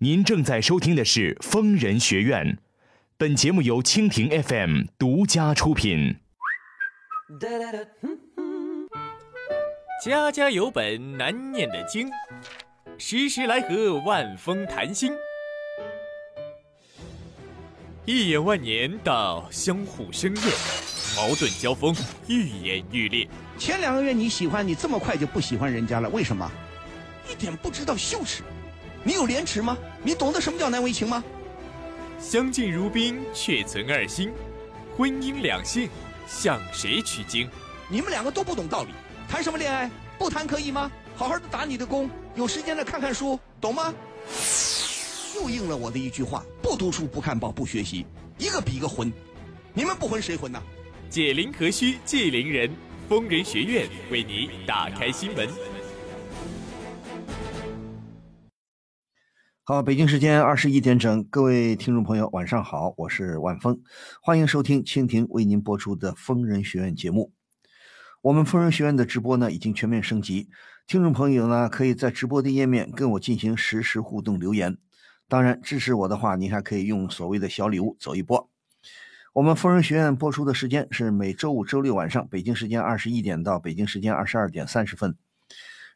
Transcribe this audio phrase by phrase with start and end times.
[0.00, 2.46] 您正在收听的是《疯人学院》，
[3.16, 6.14] 本节目由蜻蜓 FM 独家出品。
[10.04, 12.08] 家家有本难念的经，
[12.96, 15.12] 时时来和万风谈心。
[18.04, 20.44] 一眼万年到相互生厌，
[21.16, 21.92] 矛盾交锋
[22.28, 23.28] 愈演愈烈。
[23.58, 26.48] 前两个月你喜欢，你这么快就不喜欢人家了，为什么？
[27.28, 28.44] 一点不知道羞耻。
[29.04, 29.76] 你有廉耻吗？
[30.02, 31.22] 你懂得什么叫难为情吗？
[32.20, 34.30] 相敬如宾，却存二心。
[34.96, 35.88] 婚姻两性，
[36.26, 37.48] 向谁取经？
[37.88, 38.90] 你们两个都不懂道理，
[39.28, 39.90] 谈什么恋爱？
[40.18, 40.90] 不谈可以吗？
[41.16, 43.94] 好好的打你的工，有时间了看看书，懂吗？
[45.36, 48.04] 又应了我的一句话：不读书，不看报，不学习，
[48.36, 49.12] 一个比一个混。
[49.72, 50.60] 你们不混谁混呢？
[51.08, 52.70] 解铃何须系铃人，
[53.08, 55.48] 疯人学院为你打开心门。
[59.68, 63.78] 好，北京时间二十一点整，各位听众朋友，晚上好，我是万峰，
[64.22, 67.34] 欢迎收听蜻蜓为您播出的疯人学院节目。
[68.22, 70.48] 我们疯人学院的直播呢，已经全面升级，
[70.86, 74.78] 听众朋友呢，可以在直播的页面跟我进行实时互动留言。
[75.28, 78.48] 当然，支持我的话，您还可以用所谓的小礼物走一波。
[79.34, 85.14] 我们疯人学院播出的时间是每周五、周六晚上，北京时间二十一点到北京时间二十二点三十分。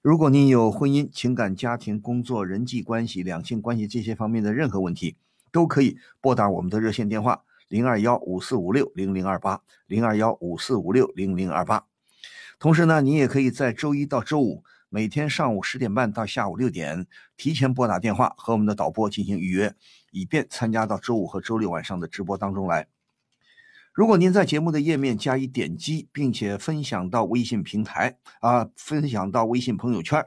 [0.02, 5.16] 如果您有婚姻、情感、家庭、工作、人际关系、两性关系这些方面的任何问题，
[5.52, 11.86] 都可以拨打我们的热线电话零二幺五四五六零零二八零二幺五四五六零零二八。
[12.58, 17.06] 同时呢，您也可以在周一到周五每天上午十点半到下午六点
[17.36, 19.72] 提前拨打电话和我们的导播进行预约，
[20.10, 22.88] 以便参加到周五和周六晚上的直播当中来。
[23.94, 30.24] 如果您在节目的页面加以点击，并且分享到微信平台啊，分享到微信朋友圈，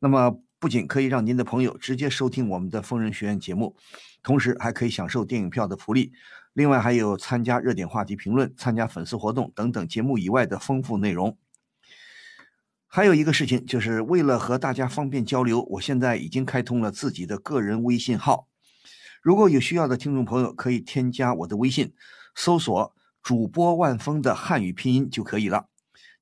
[0.00, 3.76] 那么不仅可以让您的朋友直接收听我们的疯人学院节目，
[4.22, 6.10] 同时还可以享受电影票的福利，
[6.54, 11.36] 另外还有参加热点话题评论、参加粉丝活动等等节目以外的丰富内容。
[12.86, 18.48] 还有一个事情，就是为了和大家方便交流，我现在已经开通了自己的个人微信号，
[19.20, 21.92] 如果有需要的听众朋友，可以添加我的微信，
[22.34, 22.94] 搜索。
[23.22, 25.66] 主播万峰的汉语拼音就可以了，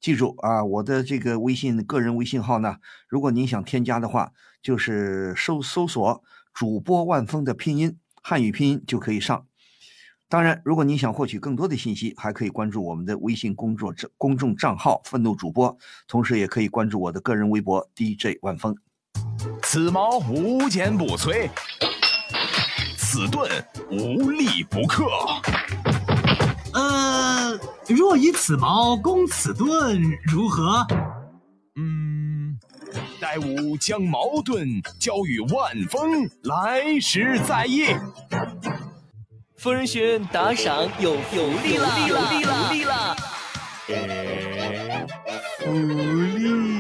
[0.01, 2.77] 记住啊，我的这个微信个人微信号呢，
[3.09, 6.23] 如果您想添加的话，就是搜搜索
[6.53, 9.47] 主播万峰的拼音汉语拼音就可以上。
[10.29, 18.77] 当然，如果您想获取更多的信息，还可以关注我们的微信公众公众账号“愤怒主播”，同时也可以关注我的个人微博 DJ 万峰。
[19.63, 21.51] 此矛无坚不摧，
[22.97, 23.51] 此盾
[23.91, 25.07] 无力不克。
[26.81, 30.87] 呃，若以此矛攻此盾，如何？
[31.77, 32.59] 嗯，
[33.21, 37.89] 待吾将矛盾交与万峰，来时再议。
[39.59, 43.17] 夫人学院打赏有有利了，有福利了，有利了！
[45.59, 45.67] 福
[46.39, 46.80] 利！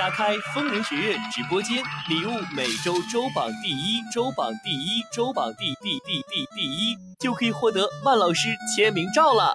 [0.00, 9.54] 打开疯人学院直播间，礼物每周周榜第一，周榜第一，周榜第第第第第一，就可以获得万老师签名照了。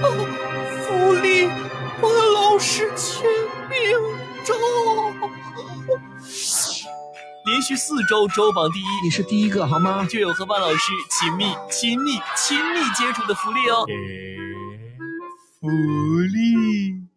[0.00, 0.08] 哦，
[0.88, 1.48] 福利，
[2.00, 3.30] 万老师签
[3.68, 3.78] 名
[4.42, 4.54] 照。
[7.44, 10.06] 连续四周周榜第一，你是第一个好吗？
[10.06, 13.84] 就有和万老师亲密、亲密、亲密接触的福利哦。
[15.60, 17.09] 福利。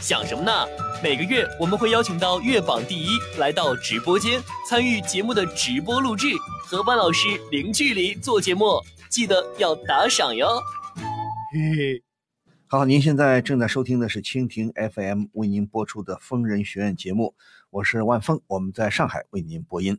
[0.00, 0.52] 想什么呢？
[1.02, 6.28] 每个月我们会邀请到月榜第一来到直播间参与节目的直播录制，
[6.66, 10.60] 和万老师零距离做节目，记得要打赏哟。
[11.52, 12.02] 嘿嘿，
[12.66, 17.34] 好，您现在正在收听的是蜻蜓 FM 为您播出的疯人学院节目，
[17.70, 19.98] 我是万峰，我们在上海为您播音。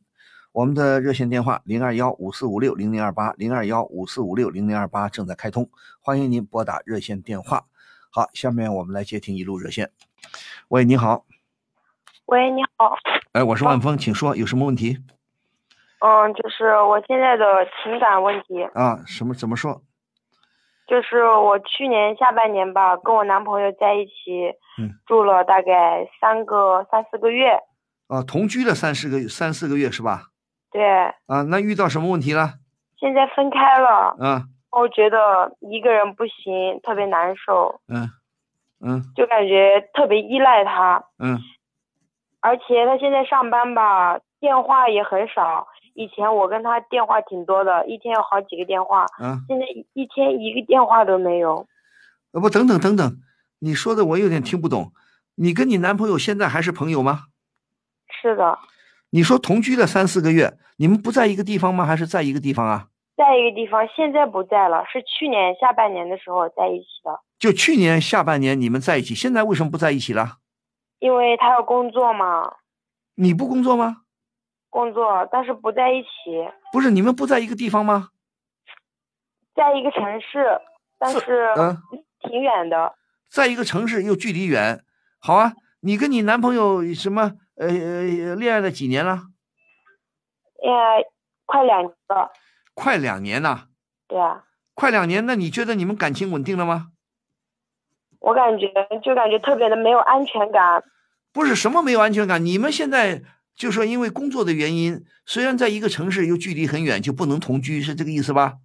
[0.52, 5.70] 我们的热线电话零二幺五四五六零零二八零二幺五四五六零零二八正在开通，
[6.00, 7.66] 欢迎您拨打热线电话。
[8.16, 9.92] 好，下面我们来接听一路热线。
[10.70, 11.26] 喂，你好。
[12.28, 12.96] 喂，你好。
[13.34, 15.00] 哎，我是万峰，请说，有什么问题？
[16.00, 17.46] 嗯，就是我现在的
[17.84, 18.64] 情感问题。
[18.74, 19.34] 啊，什么？
[19.34, 19.82] 怎么说？
[20.88, 24.48] 就是我去年下半年吧，跟我男朋友在一起，
[24.80, 27.60] 嗯，住了大概三个三四个月。
[28.08, 30.30] 啊，同居了三四个三四个月是吧？
[30.72, 30.82] 对。
[31.28, 32.54] 啊，那遇到什么问题了？
[32.98, 34.16] 现在分开了。
[34.22, 34.46] 啊。
[34.78, 37.80] 我觉得一个人不行，特别难受。
[37.88, 38.10] 嗯，
[38.82, 41.06] 嗯，就感觉特别依赖他。
[41.18, 41.40] 嗯，
[42.42, 45.68] 而且他现在上班吧，电话也很少。
[45.94, 49.06] 以前我跟他电话挺多的，一天有好几个电话。
[49.18, 51.66] 嗯，现在一天一个电话都没有。
[52.34, 53.18] 呃，不，等等等等，
[53.60, 54.92] 你说的我有点听不懂。
[55.36, 57.28] 你跟你男朋友现在还是朋友吗？
[58.22, 58.60] 是的。
[59.12, 61.86] 你说同居了三四个月，你们不在一个地方吗？
[61.86, 62.88] 还是在一个地方啊？
[63.16, 67.20] 在一个地方，现在不在了，是去年下半年的时候在一起的。
[67.40, 70.38] 就去年下半年你们在一起，现在为什么不在一起了？
[71.00, 72.56] 因为他要工作嘛，
[73.16, 74.04] 你不工作吗？
[74.70, 76.10] 工作，但是不在一起，
[76.72, 78.10] 不是，你们不在一个地方吗？
[79.54, 80.60] 在一个城市，
[80.98, 81.78] 但是嗯，
[82.22, 82.94] 挺远的。
[83.30, 84.84] 在一个城市又距离远，
[85.20, 85.54] 好啊。
[85.82, 89.20] 你跟你男朋友什么呃呃恋爱了几年了？
[90.62, 91.04] 恋爱，
[91.46, 92.32] 快两年了。
[92.76, 93.70] 快两年了。
[94.08, 94.44] 对啊。
[94.76, 96.90] 快两年，那你觉得你们感情稳定了吗？
[98.20, 98.68] 我感觉
[99.04, 100.84] 就感觉特别的没有安全感。
[101.32, 103.22] 不是什么没有安全感，你们现在
[103.56, 108.56] 就说因为工作的原因，虽然在一个城市又距离很远，就不能同居，是这个意思吧？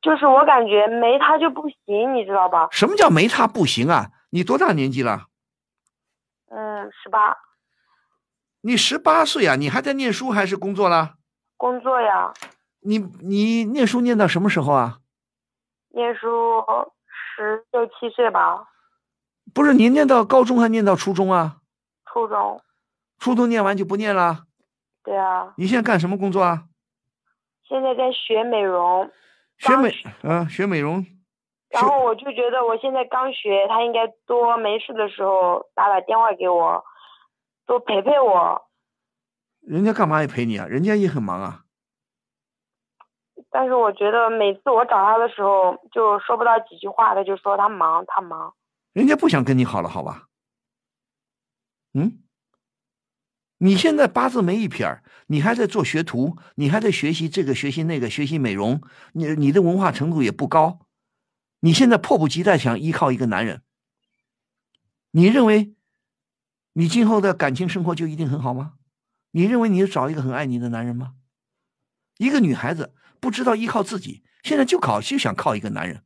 [0.00, 2.68] 就是我感觉没他就不行，你知道吧？
[2.70, 4.10] 什么叫没他不行啊？
[4.30, 5.26] 你多大年纪了？
[6.50, 7.36] 嗯，十八。
[8.60, 9.56] 你十八岁啊？
[9.56, 11.16] 你还在念书还是工作了？
[11.56, 12.32] 工作呀。
[12.80, 14.98] 你你念书念到什么时候啊？
[15.90, 16.64] 念书
[17.36, 18.68] 十六七岁吧。
[19.54, 21.58] 不是，你念到高中还念到初中啊？
[22.06, 22.60] 初中。
[23.18, 24.44] 初中念完就不念了？
[25.02, 25.54] 对啊。
[25.56, 26.64] 你现在干什么工作啊？
[27.66, 29.10] 现在在学美容。
[29.58, 29.92] 学美
[30.22, 31.04] 嗯，学美容。
[31.70, 36.82] 然后我就觉得我现在刚学，他应该多没事的时候打打电话给我，
[37.66, 38.62] 多陪陪我。
[39.60, 40.66] 人家干嘛也陪你啊？
[40.66, 41.64] 人家也很忙啊。
[43.58, 48.54] 但是我觉得每次我找他的时候，就说不到几句话，他就说他忙，他忙。
[48.92, 50.28] 人家不想跟你好了，好吧？
[51.92, 52.22] 嗯，
[53.58, 58.80] 你现在八字没一撇，你还在做学徒，你还在学习这个学习那个学习美容，
[59.12, 60.86] 你你的文化程度也不高，
[61.58, 63.62] 你现在迫不及待想依靠一个男人，
[65.10, 65.74] 你认为
[66.74, 68.74] 你今后的感情生活就一定很好吗？
[69.32, 71.14] 你认为你找一个很爱你的男人吗？
[72.18, 76.02] 一个女孩子不知道依靠自己，现在就靠就想靠一个男人。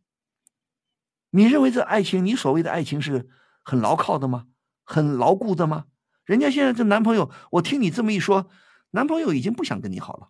[1.31, 3.29] 你认为这爱情，你所谓的爱情是
[3.63, 4.47] 很牢靠的吗？
[4.85, 5.85] 很牢固的吗？
[6.25, 8.49] 人家现在这男朋友，我听你这么一说，
[8.91, 10.29] 男朋友已经不想跟你好了。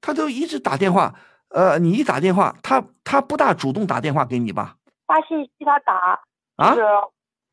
[0.00, 1.18] 他都一直打电话，
[1.48, 4.76] 呃，你一打电话，他他不大主动打电话给你吧？
[5.06, 6.20] 发信息他打，
[6.74, 6.82] 就是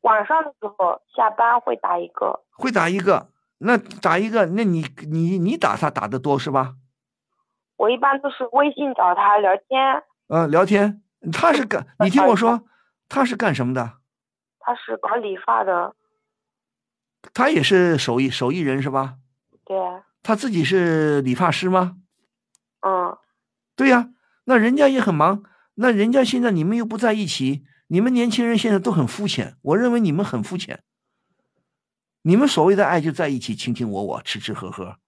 [0.02, 3.32] 晚上的时候下班会打一个，会打一个。
[3.58, 6.74] 那打一个，那你你你打他打的多是吧？
[7.76, 10.02] 我一般都是微信找他聊天。
[10.28, 11.02] 嗯，聊天。
[11.32, 12.64] 他是干，你听我说，
[13.08, 13.94] 他是干什么的？
[14.58, 15.94] 他是搞理发的。
[17.34, 19.16] 他也是手艺手艺人是吧？
[19.64, 19.76] 对。
[20.22, 21.96] 他自己是理发师吗？
[22.80, 23.16] 嗯。
[23.74, 24.10] 对呀，
[24.44, 25.42] 那人家也很忙，
[25.74, 30.82] 那人家现在你们又不在一起，你们年轻人现在都很肤浅，我认为你们很肤浅。
[32.22, 34.98] 你们所谓的爱就在一起卿卿我我，吃吃喝喝，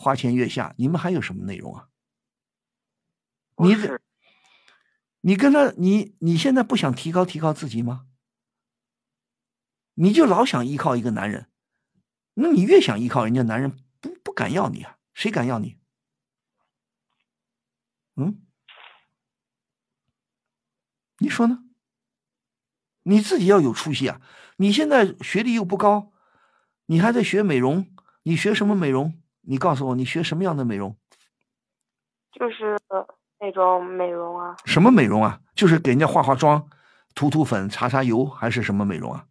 [0.00, 1.88] 花前月下，你们还有什么内容啊？
[3.56, 4.00] 你这。
[5.20, 8.06] 你跟他，你你现在不想提高提高自己吗？
[9.92, 11.50] 你就老想依靠一个男人，
[12.32, 14.96] 那你越想依靠人家男人，不不敢要你啊？
[15.12, 15.76] 谁敢要你？
[18.16, 18.46] 嗯，
[21.18, 21.64] 你说呢？
[23.02, 24.22] 你自己要有出息啊！
[24.56, 26.12] 你现在学历又不高，
[26.86, 29.20] 你还在学美容，你学什么美容？
[29.50, 30.96] 你告诉我，你学什么样的美容？
[32.32, 32.78] 就是。
[33.42, 34.54] 那种美容啊？
[34.66, 35.40] 什么美容啊？
[35.54, 36.68] 就是给人家化化妆、
[37.14, 39.24] 涂涂粉、擦擦油，还是什么美容啊？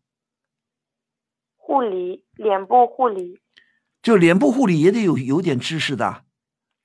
[1.56, 3.40] 护理，脸部护理。
[4.02, 6.24] 就脸部护理也得有有点知识的，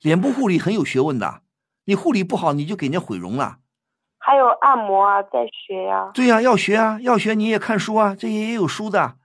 [0.03, 1.41] 脸部护理很有学问的。
[1.87, 3.61] 你护理不好，你就给人家毁容了。
[4.19, 6.11] 还有按摩啊，在学呀。
[6.13, 9.17] 对呀，要学啊，要学你也看书啊，这些也有书的，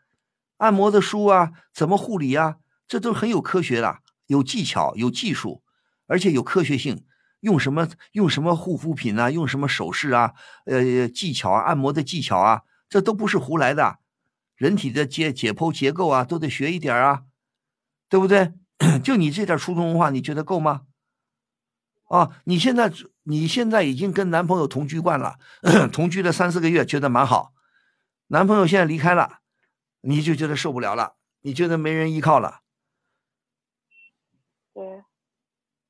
[0.59, 2.59] 按摩的书啊，怎么护理啊，
[2.89, 5.63] 这都很有科学的，有技巧，有技术，
[6.07, 7.05] 而且有科学性。
[7.41, 9.31] 用什么用什么护肤品啊？
[9.31, 10.33] 用什么首饰啊？
[10.65, 13.99] 呃，技巧啊，按摩的技巧啊，这都不是胡来的。
[14.55, 17.23] 人体的解解剖结构啊，都得学一点啊，
[18.09, 18.51] 对不对？
[19.01, 20.81] 就你这点初中文化，你觉得够吗？
[22.09, 22.91] 啊，你现在
[23.23, 25.37] 你现在已经跟男朋友同居惯了，
[25.93, 27.53] 同居了三四个月，觉得蛮好。
[28.27, 29.39] 男朋友现在离开了，
[30.01, 32.63] 你就觉得受不了了，你觉得没人依靠了。
[34.73, 35.03] 对。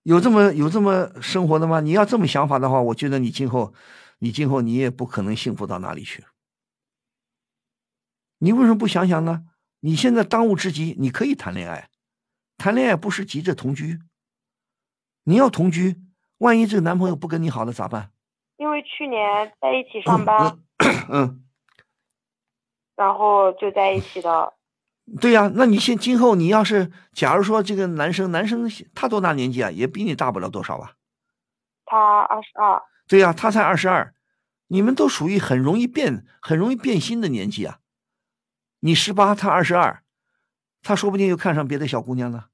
[0.03, 1.81] 有这么有这么生活的吗？
[1.81, 3.73] 你要这么想法的话，我觉得你今后，
[4.19, 6.25] 你今后你也不可能幸福到哪里去。
[8.39, 9.45] 你为什么不想想呢？
[9.81, 11.89] 你现在当务之急，你可以谈恋爱，
[12.57, 13.99] 谈恋爱不是急着同居。
[15.23, 16.01] 你要同居，
[16.39, 18.11] 万一这个男朋友不跟你好了咋办？
[18.57, 20.59] 因为去年在一起上班，
[21.09, 21.43] 嗯，
[22.95, 24.53] 然后就在一起的。
[25.19, 29.71] 对呀，那你现今后你要是假如说这个男生，男生他多大年纪啊？
[29.71, 30.93] 也比你大不了多少吧？
[31.85, 32.81] 他二十二。
[33.07, 34.13] 对呀，他才二十二，
[34.67, 37.79] 你们都属于很容易变、很容易变心的年纪啊。
[38.81, 40.03] 你十八，他二十二，
[40.83, 42.49] 他说不定又看上别的小姑娘了。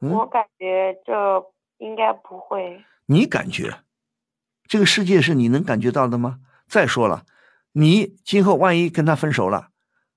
[0.00, 1.12] 我感觉这
[1.78, 2.84] 应该不会。
[3.06, 3.80] 你感觉，
[4.66, 6.40] 这个世界是你能感觉到的吗？
[6.68, 7.24] 再说了，
[7.72, 9.70] 你今后万一跟他分手了，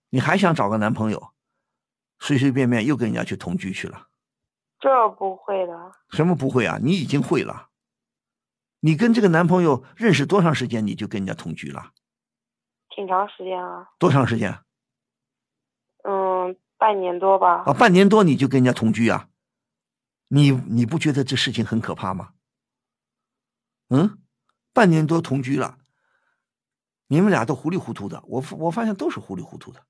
[0.09, 1.33] 你还想找个男朋友，
[2.19, 4.07] 随随便便又跟人家去同居去了？
[4.79, 5.91] 这不会的。
[6.11, 6.79] 什么不会啊？
[6.81, 7.69] 你已经会了。
[8.79, 11.91] 你跟这个男朋友认识多长时间，你就跟人家同居了？
[12.89, 13.89] 挺长时间啊。
[13.99, 14.59] 多长时间？
[16.03, 17.63] 嗯，半年多吧。
[17.65, 19.27] 啊，半年多你就跟人家同居啊？
[20.29, 22.33] 你你不觉得这事情很可怕吗？
[23.89, 24.19] 嗯，
[24.71, 25.77] 半年多同居了，
[27.07, 28.23] 你们俩都糊里糊涂的。
[28.27, 29.83] 我我发现都是糊里糊涂的，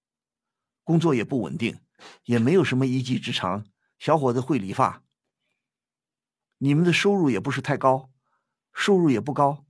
[0.90, 1.78] 工作也不稳定，
[2.24, 3.64] 也没有什么一技之长。
[4.00, 5.04] 小伙子会理发，
[6.58, 8.10] 你们的收入也不是太高。
[8.74, 9.68] 收入也不高，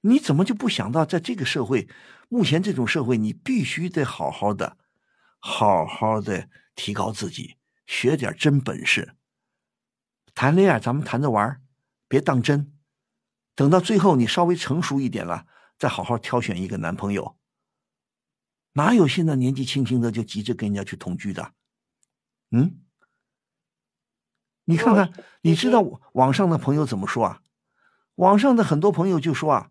[0.00, 1.86] 你怎么就不想到在这个社会，
[2.30, 4.78] 目前这种社会，你必须得好好的、
[5.38, 7.56] 好好的提高自己，
[7.86, 9.16] 学点真本事。
[10.34, 11.60] 谈恋爱咱们谈着玩
[12.08, 12.72] 别当真。
[13.54, 15.46] 等到最后你稍微成熟一点了，
[15.76, 17.36] 再好好挑选一个男朋友。
[18.76, 21.52] 哪有现在年纪轻轻的就急着跟人家去同居的？
[22.50, 22.84] 嗯，
[24.64, 25.80] 你看看，你知道
[26.12, 27.42] 网上的朋友怎么说啊？
[28.16, 29.70] 网上的很多朋友就说啊，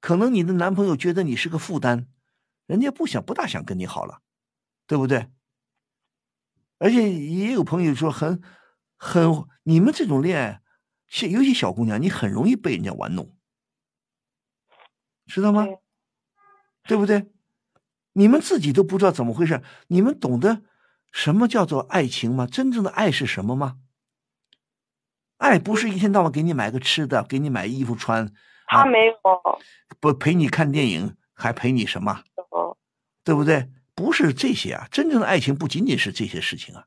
[0.00, 2.08] 可能你的男朋友觉得你是个负担，
[2.66, 4.20] 人家不想不大想跟你好了，
[4.88, 5.30] 对不对？
[6.78, 8.42] 而且也有朋友说很
[8.96, 10.62] 很，你们这种恋爱，
[11.28, 13.36] 尤其小姑娘，你很容易被人家玩弄，
[15.26, 15.66] 知道吗？
[16.84, 17.30] 对不对？
[18.12, 20.62] 你们自己都不知道怎么回事，你们懂得
[21.12, 22.46] 什么叫做爱情吗？
[22.46, 23.78] 真正的爱是什么吗？
[25.38, 28.32] 爱不是一天到晚给你买个吃的，给你买衣服穿。
[28.66, 29.14] 他没有。
[29.98, 32.24] 不陪你看电影，还陪你什么？
[33.24, 33.70] 对不对？
[33.94, 34.88] 不是这些啊！
[34.90, 36.86] 真正的爱情不仅仅是这些事情啊。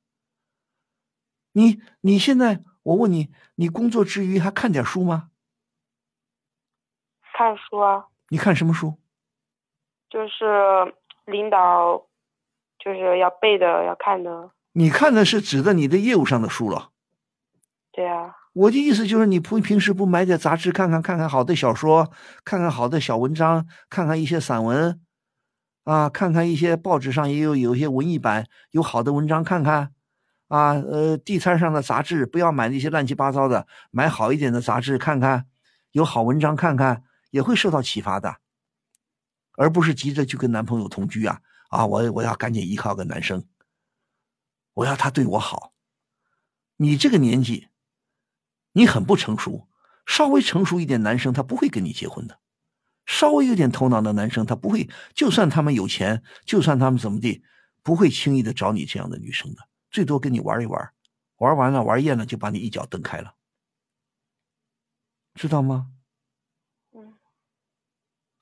[1.51, 5.29] 你你现在，我问你，你工作之余还看点书吗？
[7.33, 8.07] 看书啊。
[8.29, 8.97] 你看什么书？
[10.09, 12.07] 就是领导
[12.77, 14.51] 就是要背的，要看的。
[14.73, 16.89] 你看的是指的你的业务上的书了。
[17.91, 18.35] 对啊。
[18.53, 22.11] 我的意思就是，你不平时不买点杂志看看，看看好的小说，
[22.45, 25.01] 看看好的小文章，看看一些散文，
[25.85, 29.91] 啊，看看一些报纸上也有有一些文艺版有好的文章看看，
[30.49, 35.47] 啊，呃，地摊上的杂志不要买那些乱七八糟的，买好一点的杂志看看，
[35.93, 37.01] 有好文章看看，
[37.31, 38.35] 也会受到启发的，
[39.53, 43.45] 而不是急着去跟男朋友同居啊啊，我我要赶紧依靠个男生，
[44.73, 45.73] 我要他对我好，
[46.77, 47.69] 你这个年纪。
[48.75, 49.69] 你很不成熟，
[50.03, 52.39] 稍微成熟一点男生他不会跟你结婚的，
[53.05, 57.43] 稍微有点头脑的男生他不会，就算他们有钱，就算他们怎么地，
[57.83, 60.91] 不会轻易的找你这样的女生的，最多跟你玩一玩，
[61.37, 63.35] 玩完了玩厌了就把你一脚蹬开了，
[65.35, 65.92] 知道吗？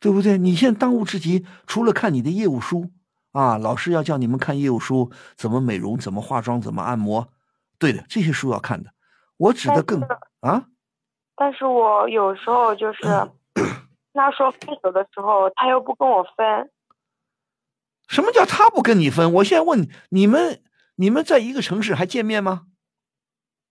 [0.01, 0.37] 嗯，对不对？
[0.37, 2.91] 你现在当务之急除了看你的业务书
[3.31, 7.29] 啊，老师要叫你们看业务书，怎么美容，怎么化妆，怎么按摩，
[7.77, 8.91] 对的，这些书要看的。
[9.37, 10.01] 我指的更
[10.41, 10.65] 啊，
[11.35, 13.01] 但是我有时候就是，
[14.13, 16.69] 他说分手的时候，他又不跟我分。
[18.07, 19.31] 什么叫他不跟你分？
[19.33, 20.61] 我现在问你们，
[20.95, 22.63] 你们在一个城市还见面吗？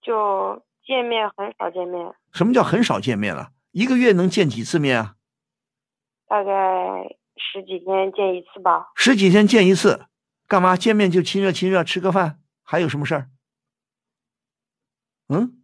[0.00, 2.14] 就见面很少见面。
[2.32, 3.50] 什么叫很少见面了？
[3.72, 5.16] 一个月能见几次面啊？
[6.30, 6.52] 大概
[7.34, 8.92] 十几天见一次吧。
[8.94, 10.06] 十几天见一次，
[10.46, 10.76] 干嘛？
[10.76, 13.26] 见面就亲热亲热，吃个饭，还有什么事儿？
[15.28, 15.56] 嗯。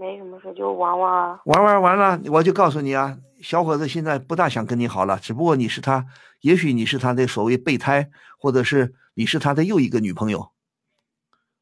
[0.00, 1.42] 没什么事，就玩玩啊。
[1.44, 5.18] 玩玩完了，我就告诉你啊，小伙子现在不大想跟你好了。
[5.18, 6.06] 只不过你是他，
[6.40, 8.08] 也许你是他的所谓备胎，
[8.38, 10.50] 或者是你是他的又一个女朋友，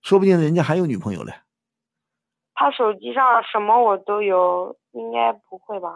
[0.00, 1.34] 说不定人家还有女朋友嘞。
[2.54, 5.90] 他手机上什么我都有，应该不会吧？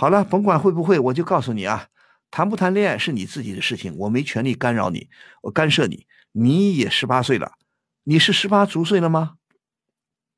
[0.00, 1.88] 好了，甭管会不会，我就告诉你啊，
[2.30, 5.08] 谈不谈恋爱是你自己的事情，我没权利干扰你，
[5.42, 6.06] 我干涉你。
[6.30, 7.54] 你也十八岁了，
[8.04, 9.38] 你是十八足岁了吗？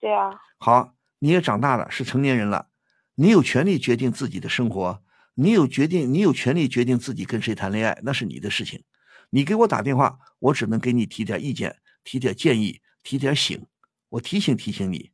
[0.01, 0.31] 对啊。
[0.57, 0.95] 好。
[1.19, 2.69] 你也长大了，是成年人了，
[3.17, 5.03] 你有权利决定自己的生活，
[5.35, 8.83] 你有决定，你有权利决定自己跟谁谈恋爱，那是你的事情。
[9.29, 13.67] 你给我打电话，我只能给你提点意见，提点建议，提点醒。
[14.09, 15.11] 我提醒提醒你，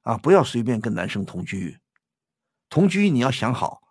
[0.00, 1.76] 啊，不要随便跟男生同居。
[2.70, 3.81] 同居你要想好，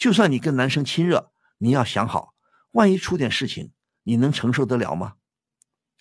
[0.00, 2.32] 就算你跟男生亲热，你要想好，
[2.70, 3.70] 万一出点事情，
[4.02, 5.16] 你能承受得了吗？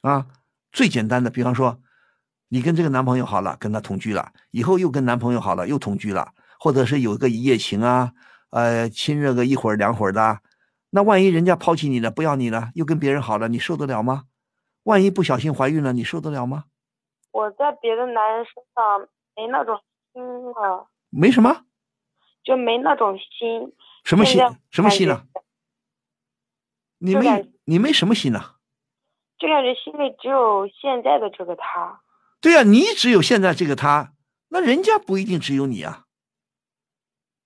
[0.03, 0.27] 啊，
[0.71, 1.81] 最简单的，比方说，
[2.47, 8.13] 你跟这个男朋友好了，跟他同居了，以后又跟男朋友好了，又同居了，或者是有个一夜情啊，
[8.51, 10.39] 呃，亲热个一会儿两会儿的，
[10.91, 14.23] 那万一人家抛弃你了，不要你了，又跟别人好了，你受得了吗？
[14.83, 16.63] 万一不小心怀孕了，你受得了吗？
[17.31, 19.01] 我在别的男人身上
[19.35, 19.77] 没那种
[20.13, 21.65] 心啊，没什么，
[22.45, 23.73] 就没那种心。
[24.09, 24.41] 什么心？
[24.71, 25.27] 什么心呢、
[26.97, 28.55] 你没你没什么心呢、
[29.37, 32.01] 就感觉心里只有现在的这个他。
[32.41, 34.13] 对呀、你只有现在这个他，
[34.47, 36.05] 那人家不一定只有你啊。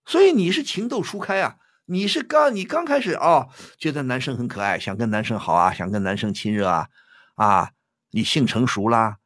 [0.05, 6.87] 所以你是情窦初开啊，你是刚你刚开始哦，觉得男生很可爱，想跟男生好啊，想跟男生亲热啊，
[7.35, 7.71] 啊，
[8.11, 9.17] 你性成熟啦，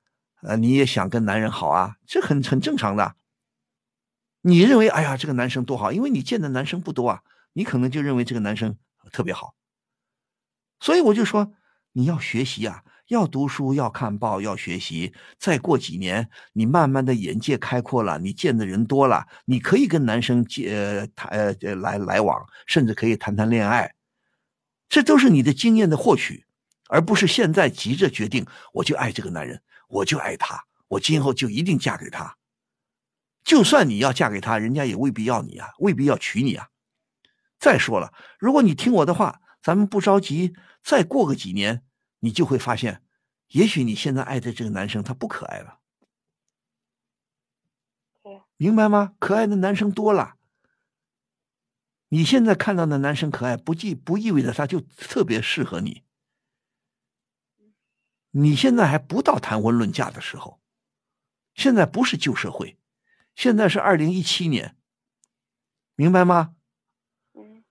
[0.42, 3.14] 呃，你也想跟男人好啊，这很很正常的。
[4.48, 8.78] 你认为哎呀，这个男生多好，因为你见的男生不多啊，你可能就认为这个男生
[9.12, 9.56] 特别好。
[10.80, 11.52] 所以我就说，
[11.92, 15.14] 你要学习啊，要读书，要看报，要学习。
[15.38, 23.94] 再过几年，你慢慢的眼界开阔了，你见的人多了，你可以跟男生接呃谈来来往，甚至可以谈谈恋爱。
[24.88, 26.46] 这都是你的经验的获取，
[26.88, 32.38] 而不是现在急着决定我就爱这个男人，我就爱他，我今后就一定嫁给他。
[33.48, 36.68] 就算你要嫁给他，人家也未必要你啊，未必要娶你啊。
[37.58, 41.86] 再说了，如果你听我的话，咱们不着急，再过个几年，
[42.20, 43.02] 你就会发现，
[43.48, 45.80] 也许你现在爱的这个男生他不可爱了。
[48.22, 49.14] 对，明白吗？
[49.18, 50.36] 可爱的男生多了。
[52.10, 56.04] 你现在看到的男生可爱，不意不意味着他就特别适合你。
[58.32, 60.60] 你现在还不到谈婚论嫁的时候，
[61.56, 62.78] 现在不是旧社会，
[63.38, 64.76] 现在是二零一七年，
[65.96, 66.56] 明白吗？
[67.36, 67.64] 嗯，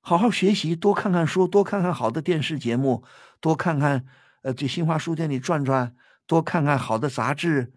[0.00, 3.04] 好好学习，多看看书，多看看好的电视节目，
[3.38, 4.06] 多看看
[4.40, 5.94] 呃，这新华书店里转转，
[6.26, 7.74] 多看看好的杂志，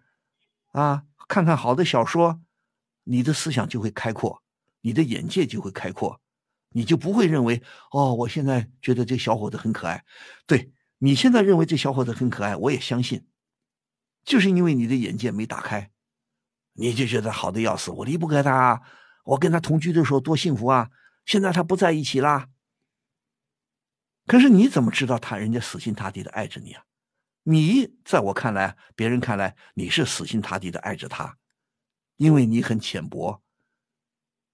[0.68, 2.40] 啊，看看好的小说，
[3.04, 4.42] 你的思想就会开阔，
[4.80, 6.18] 你的眼界就会开阔，
[6.70, 10.02] 你就不会认为哦，我现在觉得这小伙子很可爱，
[10.46, 13.26] 对你现在认为这小伙子很可爱，我也相信，
[14.24, 15.90] 就是因为你的眼界没打开，
[16.76, 18.82] 你就觉得好的要死，我离不开他，
[19.24, 20.90] 我跟他同居的时候多幸福啊。
[21.24, 22.48] 现在他不在一起啦。
[24.26, 26.84] 可是你怎么知道他人家死心塌地的爱着你啊？
[27.44, 31.38] 你在我看来，别人看来你是死心塌地的爱着他，
[32.16, 33.40] 因为你很浅薄，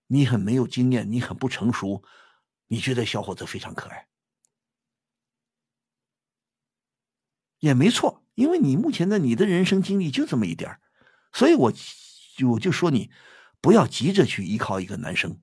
[0.08, 2.02] 你很没有经验，你很不成熟，
[2.66, 4.06] 你觉得小伙子非常可爱，
[7.60, 10.78] 也没错，因为你目前的你的人生经历就这么一点
[11.32, 11.72] 所以我
[12.52, 13.10] 我就说你
[13.60, 15.38] 不要急着去依靠一个男生。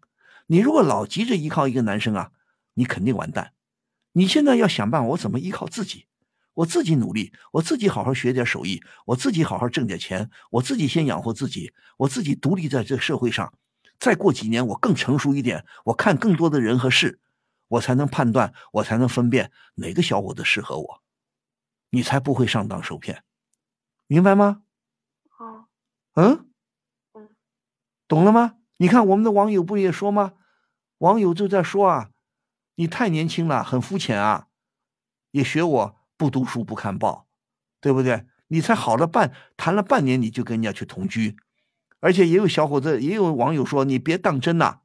[0.47, 2.31] 你如果老急着依靠一个男生啊，
[2.73, 3.53] 你肯定完蛋。
[4.13, 6.07] 你现在要想办法，我怎么依靠自己？
[6.55, 13.53] 我自己努力，我自己好好学点手艺，我自己好好挣点钱，我自己先养活自己，我自己独立在这个社会上。
[13.97, 17.19] 再过几年，我更成熟一点，我看更多的人和事，
[17.67, 21.01] 我才能判断，我才能分辨哪个小伙子适合我，
[21.91, 23.23] 你才不会上当受骗，
[24.07, 24.63] 明白吗？
[25.29, 25.69] 好，
[26.15, 26.48] 嗯嗯，
[28.09, 28.55] 懂了吗？
[28.77, 30.33] 你看我们的网友不也说吗？
[30.97, 32.09] 网友就在说啊，
[32.75, 34.47] 你太年轻了，很肤浅啊，
[35.29, 37.27] 也学我不读书不看报，
[37.79, 38.25] 对不对？
[38.47, 41.37] 你才好了半谈了半年，你就跟人家去同居，
[41.99, 44.79] 而且也有小伙子，也有网友说你别当真呐、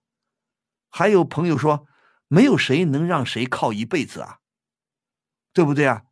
[0.90, 1.86] 还有朋友说，
[2.28, 4.40] 没有谁能让谁靠一辈子啊，
[5.54, 6.04] 对不对啊？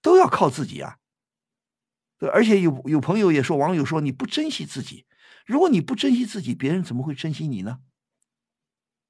[0.00, 0.98] 都要靠自己啊。
[2.16, 5.04] 对，而且有有朋友也说，网友说你不珍惜自己，
[5.46, 7.80] 如果你不珍惜自己，别人怎么会珍惜你呢？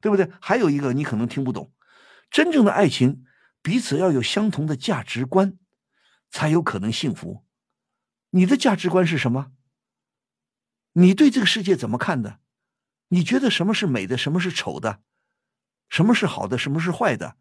[0.00, 0.30] 对不对？
[0.40, 1.72] 还有一个你可能听不懂，
[2.30, 3.24] 真正的爱情，
[3.62, 5.58] 彼此要有相同的价值观，
[6.30, 7.46] 才有可能幸福。
[8.30, 9.52] 你的价值观是什么？
[10.92, 12.40] 你对这个世界怎么看的？
[13.08, 15.02] 你觉得什么是美的，什么是丑的，
[15.88, 17.36] 什么是好的，什么是坏的？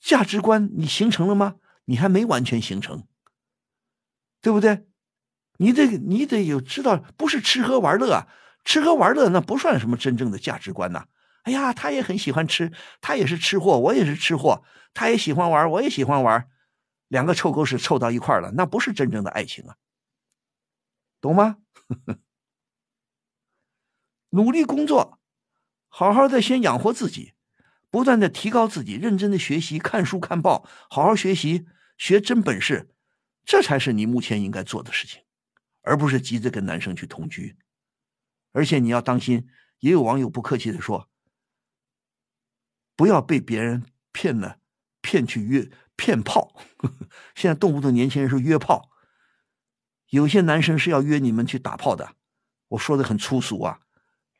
[0.00, 1.56] 价值观你形成了吗？
[1.84, 3.06] 你还没完全形成，
[4.40, 4.88] 对不对？
[5.58, 8.26] 你得你得有知道，不是吃喝玩乐啊，
[8.64, 11.06] 吃喝玩乐那不算什么真正的价值观呐、
[11.42, 16.48] 哎呀，他也很喜欢吃，他也是吃货，我也是吃货，他也喜欢玩，我也喜欢玩，
[17.08, 19.76] 两个臭狗屎凑到一块了，那不是真正的爱情啊，
[21.20, 21.58] 懂吗？
[24.30, 25.18] 努力工作，
[25.88, 27.32] 好好的先养活自己，
[27.90, 31.66] 不断的提高自己，认真的学习，看书看报，好好学习，
[31.96, 32.90] 学真本事，
[33.44, 35.22] 这才是你目前应该做的事情，
[35.86, 37.56] 而不是急着跟男生去同居。
[38.50, 39.46] 而且你要当心，
[39.78, 41.08] 也有网友不客气的说，
[42.96, 44.58] 不要被别人骗了，
[45.00, 46.60] 骗去约，骗炮。
[47.36, 48.90] 现在动不动年轻人说约炮，
[50.08, 52.16] 有些男生是要约你们去打炮的。
[52.68, 53.80] 我说的很粗俗啊，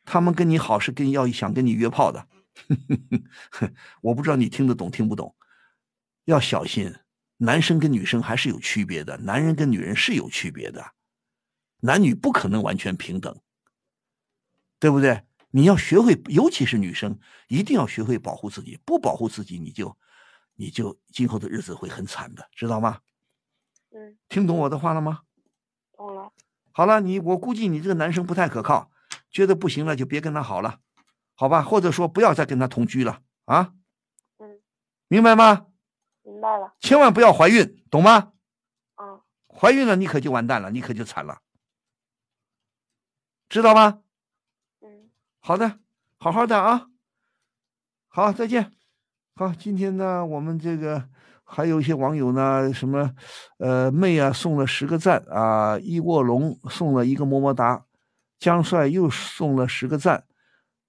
[0.05, 2.27] 他们跟你好是跟要想跟你约炮的。
[4.03, 5.37] 我不知道你听得懂听不懂，
[6.25, 6.93] 要小心。
[7.37, 10.95] 男生跟女生还是有区别的，男人跟女人是有区别的，
[11.81, 13.37] 男女不可能完全平等，
[14.79, 15.23] 对不对？
[15.51, 18.79] 你要学会，尤其是女生，一定要学会保护自己。
[18.85, 19.97] 不保护自己，你就，
[20.55, 23.01] 你就今后的日子会很惨的，知道吗？
[23.93, 25.23] 嗯，听懂我的话了吗？
[25.97, 26.31] 懂了。
[26.73, 28.91] 好了，你我估计你这个男生不太可靠，
[29.31, 30.81] 觉得不行了就别跟他好了，
[31.35, 31.63] 好吧？
[31.63, 33.73] 或者说不要再跟他同居了啊？
[34.39, 34.61] 嗯，
[35.09, 35.69] 明白吗？
[36.23, 36.75] 明白了。
[36.81, 38.33] 千万不要怀孕，懂吗？
[38.97, 39.23] 嗯。
[39.49, 41.41] 怀孕了你可就完蛋了，你可就惨了，
[43.49, 44.01] 知道吗？
[44.83, 45.09] 嗯。
[45.41, 45.79] 好的，
[46.19, 46.89] 好好的啊。
[48.09, 48.73] 好，再见。
[49.35, 51.09] 好，今天呢，我们这个
[51.45, 53.15] 还有一些网友呢，什么，
[53.59, 57.85] 呃，妹啊送了十个赞啊，一卧龙送了一个么么哒，
[58.39, 60.25] 江帅又送了十个赞，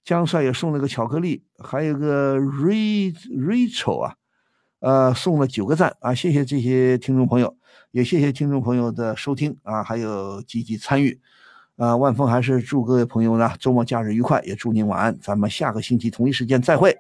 [0.04, 4.16] 江帅也送了个巧克力，还有个 Ray Rachel 啊。
[4.80, 6.14] 呃，送了九个赞啊！
[6.14, 7.58] 谢谢这些听众朋友，
[7.90, 11.20] 也谢谢听众朋友的收听啊，还有积极参与。
[11.78, 15.16] 啊，万峰还是祝各位朋友呢周末假日愉快，也祝您晚安。
[15.22, 16.98] 咱们下个星期同一时间再会。